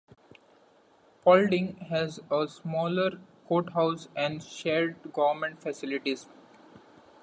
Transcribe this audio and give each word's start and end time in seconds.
Paulding 1.21 1.75
has 1.91 2.19
a 2.31 2.47
smaller 2.47 3.19
courthouse 3.47 4.07
and 4.15 4.41
shared 4.43 4.95
government 5.13 5.59
facilities. 5.59 6.27